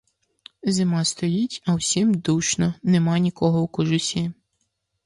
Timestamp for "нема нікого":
2.83-3.63